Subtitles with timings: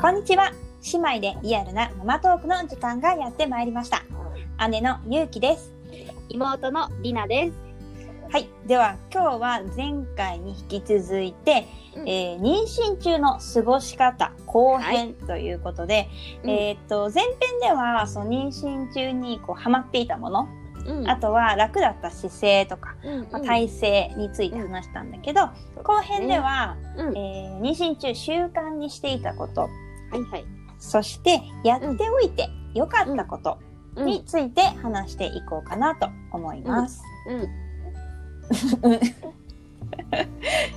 [0.00, 0.52] こんにちは。
[0.92, 4.04] 姉妹でリアルなママトークの時間がやってまいりました。
[4.68, 5.72] 姉のゆうきです。
[6.28, 7.52] 妹のりなです。
[8.30, 8.48] はい。
[8.68, 11.66] では、今日は前回に引き続いて、
[11.96, 16.08] うんえー妊娠中の過ごし方後編ということで、
[16.44, 20.48] うんえーっと、前編では、その妊娠中にこうハマっていたもの、
[20.86, 25.50] うんあとは楽だった姿勢とか、うんまあ、体勢について話したんだけど、
[25.82, 29.68] 後編では、うんえー妊娠中習慣にしていたこと、
[30.10, 30.44] はいはい。
[30.78, 33.58] そしてやっておいてよかったこと
[33.96, 37.02] うんについて話していこうかなと思います。
[37.26, 37.48] うん。
[38.88, 38.98] ちょ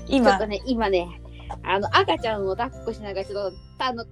[0.08, 1.22] 今っと、ね、今ね、
[1.64, 4.06] あの、赤ちゃんを抱っこしながら、ちょっと、あの、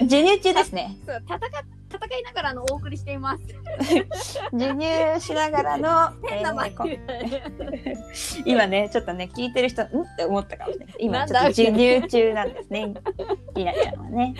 [0.00, 0.96] 授乳中ですね。
[1.06, 1.40] そう戦っ
[2.06, 3.44] 戦いながらあのお送りしています。
[4.52, 6.12] 授乳しながらの。
[6.30, 6.84] えーこ
[8.44, 9.86] 今ね、ちょっとね、聞いてる人、ん？
[9.86, 10.96] って思ったかもしれない。
[10.98, 12.94] 今、ちょっと授乳中なんですね。
[13.54, 14.34] りなちゃんはね。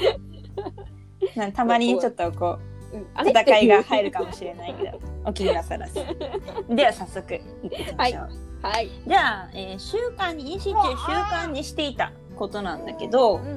[1.55, 2.59] たまにちょっとこ
[2.93, 5.95] う、戦いが入るかもしれないけど、お気になさらず。
[6.69, 8.29] では早速、いってみましょう。
[8.63, 8.89] はい。
[9.07, 11.13] じゃあ、えー習慣に、妊娠中習
[11.47, 13.53] 慣にしていたことなんだけどうん、うんう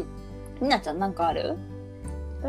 [0.00, 0.06] ん。
[0.62, 1.56] りなちゃんなんかある？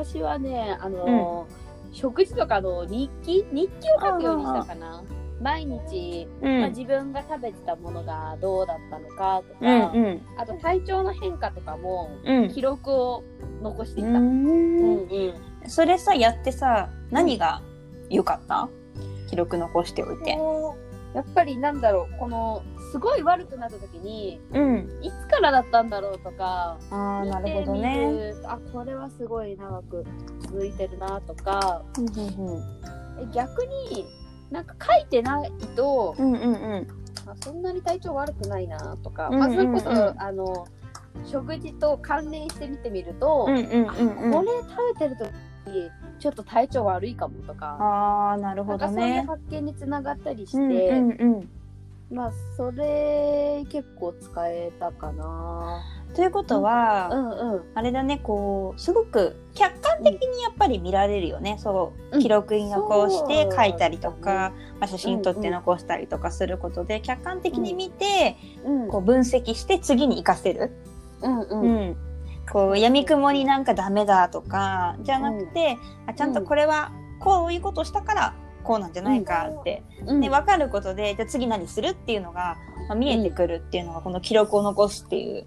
[0.04, 3.46] 私はね、あのー食事とかの日記？
[3.52, 5.02] 日記を書くようにしたかな。
[5.42, 10.22] 毎日、うまあ、自分が食べてたものがどうだったのかとうんか、うん。
[10.38, 12.50] あと体調の変化とかもうん。
[12.50, 13.24] 記録を
[13.62, 14.10] 残していた。
[14.10, 15.34] ううんん
[15.68, 17.62] それさ、やってさ、何が
[18.10, 18.68] 良かった？
[19.30, 20.38] 記録残しておいて。
[21.14, 25.00] やっぱりなんだろうこのすごい悪くなった時にうん。
[25.02, 28.12] いつからだったんだろうとかああ、見なるほどね。
[28.12, 30.06] るあこれはすごい長く
[30.42, 31.84] 続いてるなとか
[33.20, 34.06] え逆に
[34.52, 36.88] なんか書いてないと、うんうんうん。
[37.28, 39.90] あそんなに体調悪くないなとか、うんまあ、それこそ、
[40.22, 40.66] あの
[41.26, 44.32] 食事と関連して見てみると、うんうんうんうん。
[44.32, 45.18] これ食べてる
[45.66, 47.78] 時ちょっと体調悪いかもとか。
[47.80, 49.26] ああ、なるほどなんかそういうね。
[49.28, 51.50] 発見につながったりして、うんうんうん。
[52.10, 55.84] まあそれ結構使えたかな。
[56.16, 57.64] ということは、うんうん。
[57.76, 61.58] あれだね、こう、すごく客観的にやっぱり見られるよね。
[61.60, 70.72] そうう、ん記録に残してそう書いたりとか、まあ、写真撮って残したりとかすることで、客観的に見て、うんこう分析して次に活かせる。
[71.22, 71.98] うんううん。
[72.50, 72.52] ん。
[72.52, 82.58] こう、闇雲になんかダメだとか、じゃなくて、あちゃんとこれはこういうことしたから、こうなんじゃないかって、うんね、分かることで、じゃあ次何するっていうのが、
[82.90, 85.46] まあ、見えてくるっていうのが、この記録を残すっていう、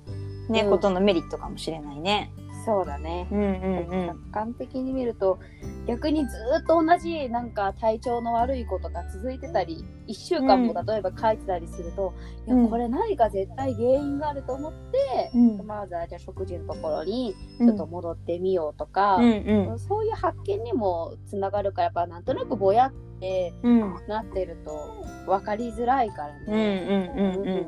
[0.51, 2.33] ね、うんことのメリットかもしれないね。
[2.65, 3.27] そうだね。
[3.31, 4.07] うんうんうん。
[4.09, 5.39] 客観的に見ると
[5.87, 12.15] 逆にずっと同じなんか体調の悪いことが続いてたり1週間もうん例えば書いてたりすると、
[12.47, 14.90] うんいやこれ何か絶対原因があると思って、
[15.35, 19.25] うんまずはじゃあ食事のところにうんちょっと戻ってみようとか、うん
[19.71, 27.13] うんそういう発見にもつながるからやっぱなんとなくぼやってうんなってると分かりづらいからうんね。
[27.17, 27.67] うんうんうん。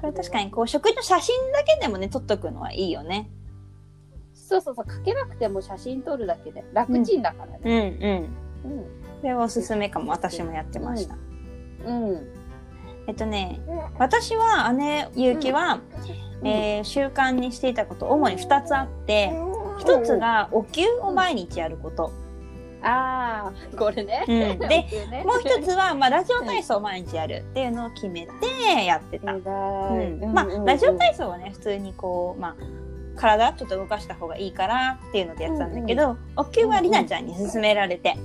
[0.00, 3.30] これ確かにこう食事の写真だけでもね撮っとくのはいいよね。
[4.32, 8.28] そうそうそう書けなくても写真撮るだけで楽ちんだからうんね。
[8.64, 8.72] うん。
[8.72, 8.82] うん
[9.20, 10.12] これはおすすめかも。
[10.12, 11.16] 私もやってました。
[11.84, 12.37] うん
[13.08, 13.58] えっとね、
[13.98, 15.80] 私は姉ゆうきは、
[16.44, 19.30] えー習慣にしていたこと主に2つあって、
[19.80, 22.12] 1つがお灸を毎日やること。
[22.82, 24.24] ああこれね。
[24.28, 24.58] うん。
[24.58, 24.68] で
[25.10, 25.24] ね。
[25.24, 27.36] もう1つは、まあ、ラジオ体操を毎日やる。
[27.50, 29.32] っていうのを決めてやってた。
[29.32, 30.32] うん。
[30.32, 32.54] まあ、ラジオ体操はね普通にこう、まあ、
[33.16, 38.16] 体ちょっと動かした方がいいからっていうのでやってたんだけど、お灸はりなちゃんに勧められて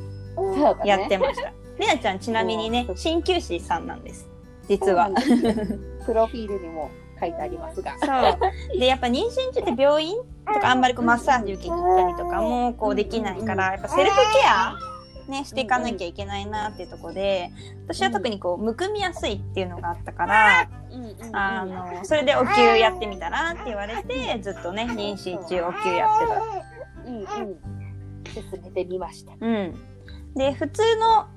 [0.86, 1.54] やってました。
[1.80, 2.96] りなちゃんちなみにねうん。
[2.96, 4.33] 鍼灸師さんなんです
[4.68, 5.10] 実は。
[6.06, 7.96] プロフィールにも書いてありますが。
[8.00, 8.08] そ
[8.76, 10.16] うでやっぱ妊娠中って病院
[10.46, 14.76] とかあんまりこうマッサージ受けに行ったりとかもこうできないからやっぱセルフケア
[15.28, 17.50] ね、していかなきゃいけないなっていうところで
[17.88, 20.70] 私は特にこうむくみやすいっていうのがあったから、
[21.32, 27.10] あの、それでお灸やってみたらって言われて、ずっとね、妊娠中お灸やってた。
[27.10, 27.84] うんうん
[28.34, 29.34] 進めてみました。
[29.40, 29.76] うん。
[30.36, 31.28] で、普通の、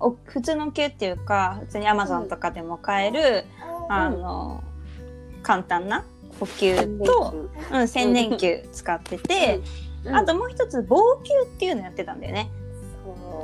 [0.00, 3.44] お普通のお灸っていうか、普通に Amazon とかでも買える、
[3.88, 4.62] あの、
[5.42, 6.04] 簡単な
[6.40, 9.60] お灸と、うん、千年灸使ってて、
[10.04, 10.14] うん。
[10.14, 12.50] あともう一つ、棒灸っていうのやってたんだよね。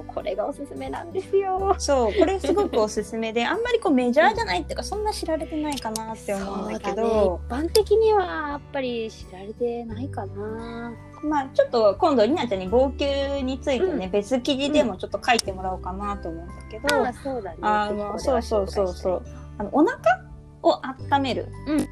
[0.07, 1.75] これがおすすめなんですよ。
[1.79, 10.93] そう、これすごくおすすめで、 あんまりこうメジャーじゃないっていうか、そんな知られてないかなって思うんだけど、だね、一般的にはやっぱり知られてないかな。
[11.23, 17.59] まあちょっと今度りなちゃんに号泣についてね、う別記事でもちょっと書いてもらおうかなと思うんだけど、あそうだね。
[17.63, 19.23] あのそうそうそうそう。
[19.59, 20.25] あのお腹
[20.63, 20.81] を
[21.13, 21.49] 温める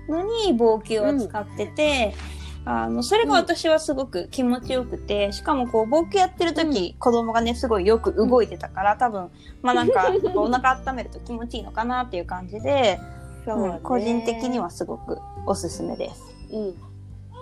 [0.08, 2.14] のに棒灸を使ってて、
[2.64, 9.30] あの、それが私はすごく気持ちよくて、しかもこう、冒険やってる時、子供がね、すごいよく動いてたから、多分、
[9.62, 13.00] まあなんか、お腹温めると気持ちいいのかなっていう感じで、
[13.44, 16.22] そううん個人的にはすごくおすすめです。
[16.52, 16.66] うん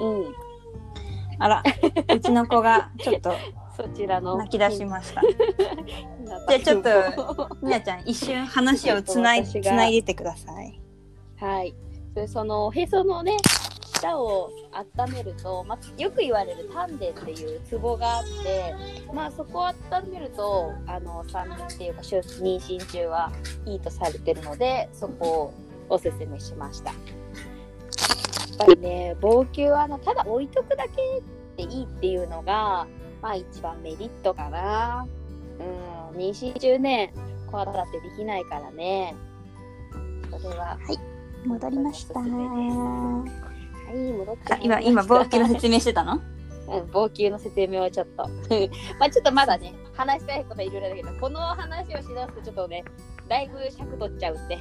[0.00, 0.34] うん
[1.38, 1.62] あら、
[2.14, 3.32] うちの子がちょっと
[3.74, 5.22] そちらの泣き出しました。
[5.22, 5.28] じ
[6.28, 10.78] じゃあちょっとみなちゃん、一瞬話をつない、 つないでてください。
[11.38, 11.74] はい。
[12.12, 13.36] それそのおへそのね、
[14.00, 18.74] 舌を温めると、まあ、よく言われる丹田っていうツボがあって、
[19.12, 19.74] まあそこを温
[20.10, 23.30] めると、あの産妊っていうか出妊娠中は
[23.66, 25.52] いいとされてるので、そこ
[25.88, 26.90] をおすすめしました。
[26.90, 31.22] やっぱりね、防球はあのただ置いとくだけ
[31.62, 32.86] でいいっていうのが、
[33.20, 35.06] まあ一番メリットかな。
[36.12, 37.12] うん、妊娠中ね、
[37.50, 39.14] 子育てできないからね。
[40.40, 40.78] それは
[41.44, 42.20] 戻りました。
[43.90, 46.20] はい、戻ってあ今、今、冒険の説明してたの？
[46.70, 48.28] うん、冒険の説明をちょっと。
[48.98, 52.84] まあちょっとまだね、話したいこといろいろだけど、この話をしだすとちょっとね、
[53.28, 54.58] だいぶ尺取っちゃうんで。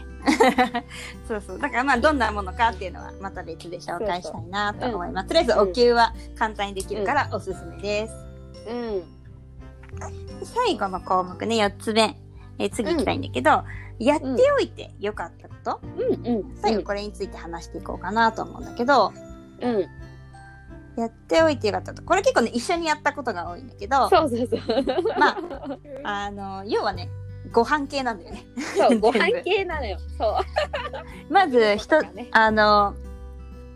[1.28, 1.60] そうそう。
[1.60, 5.28] だからまあ、どんなものかっていうのは、また別で紹介したいなと思います。
[5.28, 8.14] とりあえず、お灸は簡単にできるからおすすめです。
[8.70, 9.04] うん。
[10.46, 12.16] 最後の項目ね、4つ目。
[12.60, 13.64] えー次行きたいんだけど、
[14.00, 16.56] やっておいてよかったこと、うんうん。
[16.58, 19.14] 最後これについて話していこうかなと思うんだけど、
[19.62, 19.88] うん。
[21.00, 22.04] やっておいてよかったこと。
[22.04, 24.60] これ結構ね、一緒にやったことが多いんだけど、そうそうそう。
[25.18, 25.38] まあ、
[26.26, 27.10] あの、要はね、
[27.52, 28.46] ご飯系なんだよね。
[28.78, 29.98] そう、ご飯系なのよ。
[30.18, 31.34] そう。
[31.34, 32.96] まず、ひと、ねあの、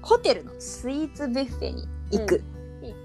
[0.01, 2.41] ホテルのスイーツビュッフェに行くい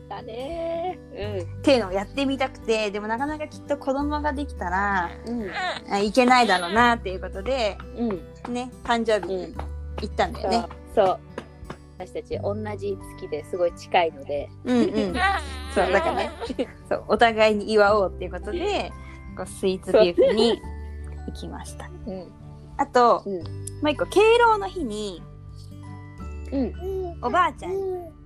[0.08, 6.04] ったねっていうのをやってみたくて、でもなかなかきっと子供ができたら、うん。
[6.04, 8.06] いけないだろうなっていうことで、う
[8.50, 8.52] ん。
[8.52, 9.54] ね、誕生日に
[10.00, 10.64] 行ったんだよね。
[10.94, 11.06] そう。
[11.06, 11.18] そう。
[11.98, 14.48] 私たち同じ月ですごい近いので。
[14.64, 15.14] うんうん。
[15.74, 16.30] そう、だからね、
[16.88, 18.90] そう、お互いに祝おうっていうことで、
[19.36, 20.60] こうスイーツビュッフェに
[21.26, 21.90] 行きました。
[22.06, 22.32] うん。
[22.78, 23.34] あと、うん。
[23.34, 23.42] も
[23.84, 25.22] う一個、敬老の日に、
[26.52, 27.18] うん。
[27.20, 27.72] おばあちゃん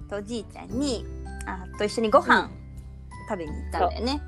[0.08, 1.06] とおじいちゃんに、
[1.46, 2.50] あと一緒にご飯
[3.28, 4.22] 食べに行ったんだよね。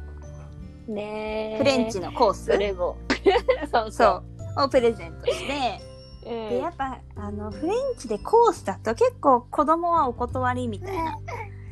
[0.89, 1.59] ねえ。
[1.59, 2.47] フレンチのコース？
[2.47, 2.97] それも。
[3.73, 4.23] そうそ
[4.59, 5.81] う、をプレゼントして、
[6.25, 6.29] う。
[6.51, 11.19] で、やっぱ、あの、フレンチでコースだと結構子供はお断りみたいな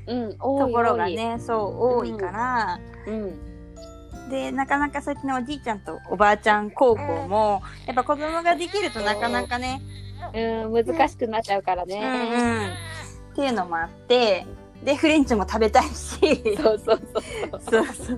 [0.07, 1.09] うん、ところが。
[1.09, 4.29] ね、そう、多いから、うん。
[4.31, 9.83] で、なかなかそうやってね、おじいちゃんとおばあちゃん高校も、やっぱ子供ができるとなかなかね、
[10.35, 12.01] うん、難しくなっちゃうからうんね。
[13.31, 13.33] うん。
[13.33, 14.47] っていうのもあって、
[14.85, 16.19] で、フレンチも食べたいし、
[16.57, 17.03] そうそう
[17.71, 18.17] そうそう。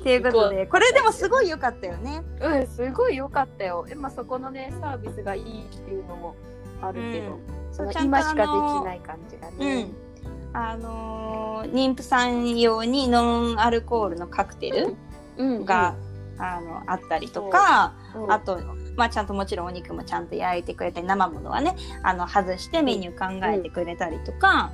[0.00, 2.22] っていうことで、これでもすごい良かったよね。
[2.40, 2.52] そう。
[2.52, 3.84] うん、すごい良かったよ。
[3.90, 6.36] えまあ、そこのね、サービスがいいっていうのも
[6.80, 9.94] あるけど、うんその今しかできない感じがうねん。。
[10.54, 14.96] あのー妊婦さん用にノンアルコールのカクテル
[15.36, 15.64] うん。
[15.64, 15.94] が、
[16.38, 18.60] あの、あったりとか、うん、あと、
[18.96, 24.70] まあ、ちゃんともちろんお肉もちゃんと焼いてくれたり、生ものはね、あの、外してメニュー考えてくれたりとか、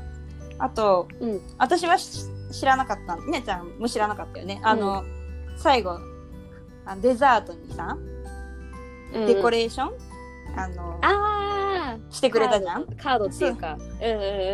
[0.62, 1.40] あと、うん。
[1.58, 4.60] 私はし知らなかった、ねちゃんも知らなかったよね。
[4.62, 5.02] あの、
[5.56, 5.98] 最後、
[6.86, 7.98] あデザートにさ、
[9.14, 9.92] うん、デコレーション、
[10.56, 12.86] あの、ああしてくれたじゃん？
[12.96, 13.74] カードっていうか。
[13.74, 13.78] う。
[13.78, 13.84] んう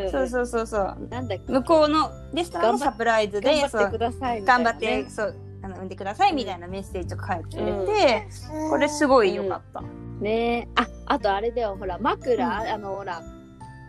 [0.02, 0.10] んうん。
[0.10, 0.96] そうそうそうそう。
[1.10, 1.52] なんだっけ？
[1.52, 8.28] 向こうのレストランのサプライズで、頑張ってく、ださいね、頑張って、そう、あの、産んでくださいみたいなメッセージを書いてくれて、
[8.70, 9.82] これすごい良かった。
[10.20, 10.68] ね。
[10.76, 11.76] ああとあれだよ。
[11.78, 12.52] ほら枕、うん。
[12.52, 13.22] あのほら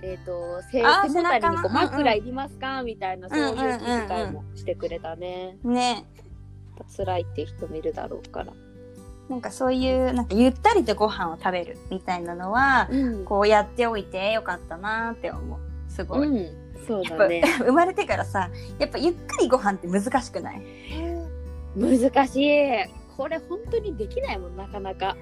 [0.02, 2.84] えっ、と背あー背もたれにこう枕いりますか？
[2.84, 4.08] みたいなそういう気うんうんうんうん。
[4.08, 5.92] 遣いもしてくれたね、ね。
[5.94, 6.04] やっ
[6.78, 8.54] ぱ辛いって人もいるだろうから。
[9.30, 15.60] なんかそういう、なんかゆったりとご飯を食べるみたいなのは、うん、こうやっておいてよかったなって思う。
[15.92, 16.28] すごい。
[16.28, 17.44] うん、そうだね。
[17.60, 20.62] 生まれてからさ、やっぱゆっくりご飯って難しくない？
[21.76, 22.68] 難しい。
[23.16, 25.16] これ本当にできないもんなかなか。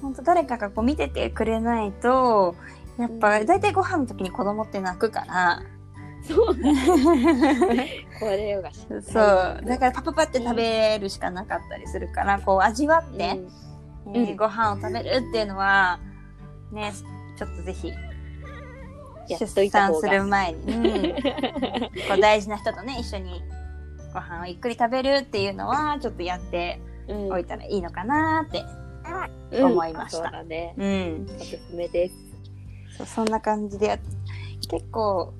[0.00, 2.56] 本当誰かがこう見ててくれないと、
[2.98, 5.62] やっぱ大体ご飯の時に子供って泣くから、
[6.22, 9.62] そう これがしそう。
[9.64, 13.48] だからパパパって食べるしかなかったりするから、こう味わって、えー
[14.06, 14.36] うん。
[14.36, 15.98] ご飯を食べるっていうのは、
[16.70, 16.92] ね、
[17.36, 17.92] ちょっとぜひ、
[19.28, 21.12] や出産する前に、うん。
[22.08, 23.42] こう大事な人とね、一緒に
[24.12, 27.32] ご飯をゆっくり食べるっていうのは、ちょっとやってうん。
[27.32, 28.64] おいたらいいのかなって。
[29.52, 29.64] うん。
[29.72, 30.18] 思いました。
[30.18, 30.74] そうだね。
[30.76, 31.26] うん。
[31.36, 32.31] おすすめです
[33.06, 33.86] そうそんな感じで。
[33.86, 33.98] やっ
[34.68, 35.34] 結構、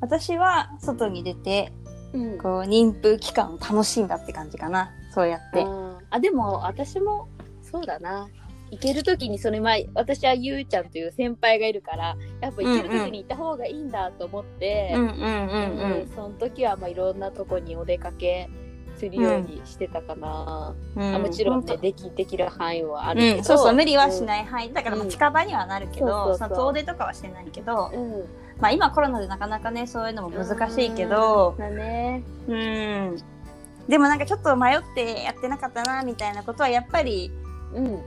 [0.00, 1.72] 私は外に出て、
[2.12, 2.38] うん。
[2.38, 4.90] こう、妊婦期間を楽しんだって感じかな。
[5.12, 5.66] そうやって。
[6.10, 7.28] あでも私も
[7.62, 8.28] そうだな。
[8.70, 16.00] 行ける時にそれ前私はゆうちゃんという先輩がいるからやっぱ行ける時に行った方がいいんだと思って、うんうんうんうん。
[16.00, 18.48] うんその時はまあいろんなとこにお出かけ
[18.96, 21.14] するようにしてたかな、うん。
[21.14, 24.72] あもちろんねできできる範囲はあるけど、うん、そうそう無理はしない範囲。
[24.72, 28.24] だから近場にはなるけど、その遠出とかはしてないけど、うん、うん
[28.60, 32.22] まあ今コロナでなかなかねそういうのも難しいけどだね。
[32.48, 33.16] うん。
[33.88, 37.32] でもなんかちょっと迷ってやってなかったなみたいなことはやっぱり
[37.74, 38.02] うん。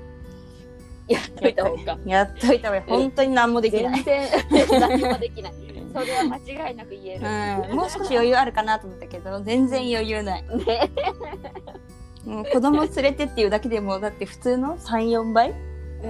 [1.07, 1.97] やっといた方が。
[2.05, 4.03] やっといた方が本当に何もできない。
[4.03, 5.53] 全、然何もできない
[5.95, 10.43] それは間違いなく言える、うん、もう少し余裕あるかなと思ったけど全然余裕ない。
[10.43, 10.91] ね
[12.25, 15.53] もう子供連れてっていうだけでもだって普通の34倍？
[16.03, 16.07] う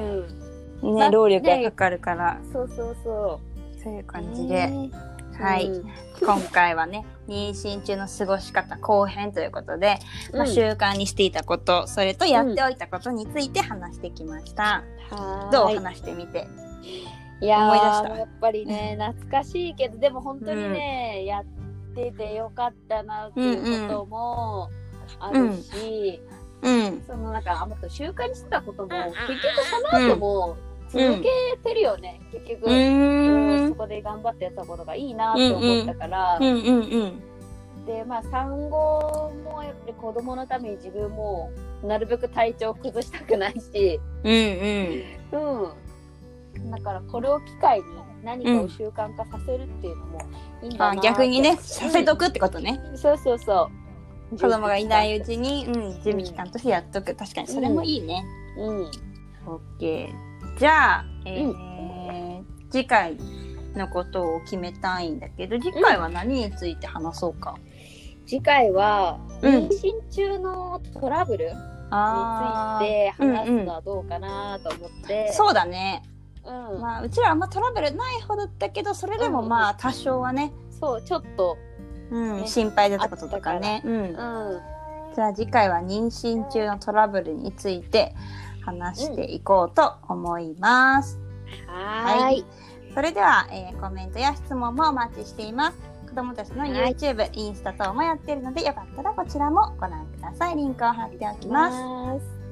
[0.91, 0.95] ん。
[0.95, 2.39] ね労力がかかるから。
[2.51, 3.39] そうそうそ
[3.83, 4.89] そういうう感じで、ね。
[5.37, 5.89] はい、うん。
[6.19, 9.99] 今回はね 妊娠中の過ごし方後編ということで、
[10.33, 10.47] まあ、うん。
[10.47, 15.51] 習慣にしていたことそれとやっておいたことについて話してきました、はーい。
[15.51, 15.75] どう？
[15.75, 16.47] 話してみて
[17.41, 18.17] いやー思い出した。
[18.17, 21.43] やっぱりね 懐かしいけどでも本当にね、やっ
[21.95, 24.69] ててよかったなっていうことも
[25.19, 26.21] あるし、
[26.61, 30.55] うんそのなんかあもっと習慣にしてたことも結局その後も
[30.89, 31.29] 続け
[31.63, 36.55] てるよね、結局、そこで頑張ってやったことがいいなって思ったから、うんうん。
[36.55, 37.23] うん
[37.85, 41.51] でまあ産後もやっぱり子供のために自分も
[41.83, 44.31] なるべく体調を崩したくないし、うん
[45.33, 45.63] うん。
[45.63, 45.84] うん。
[46.71, 47.85] だからこれを機会に
[48.23, 50.19] 何かを習慣化させるっていうのも
[50.63, 51.01] いいんだなあって。
[51.01, 53.69] 逆にねさせとくってことね、そうそうそ
[54.31, 54.37] う。
[54.37, 57.15] 子供がいないうちに、うん、準備期間としてやっとく。
[57.15, 58.25] 確かにそれもいいね、
[58.57, 58.81] うん。
[59.47, 63.15] オッケーじゃあ、えー次回
[63.75, 67.55] のことを決めたいんだけど次回は何について話そうか、
[68.25, 69.67] 次回は、うん。
[69.67, 75.31] 妊娠中のトラブルについて話すうんうんのはどうかなと思って。
[75.31, 76.03] そうだね、
[76.45, 76.81] うん。
[76.81, 81.57] まあ、うちらはあんまトラブルない方だったけどそれでもうんまあ多少はね、そう、ちょっと、
[82.11, 84.61] うんね心配だったこととかね、うんう、ん。
[85.15, 88.13] じゃあ次回は妊娠中のトラブルについて
[88.61, 91.19] 話していこうと思います。
[91.67, 92.45] はーい。
[92.93, 95.77] それでは、えーコメントや質問もお待ちしています。
[96.07, 100.55] 子供たちのはい YouTube、インスタ等もやっているのでよかったらこちらもご覧ください。
[100.55, 102.25] リンクを貼っておきます。
[102.25, 102.44] す。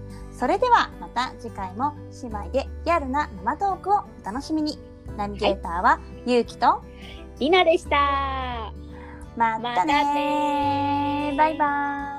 [0.43, 4.77] それではまた次回も姉妹でリアルなママトークをお楽しみに。
[5.15, 6.81] ナビゲーターはゆうきと
[7.39, 8.73] りなでした。
[9.38, 12.12] またねバイバーイ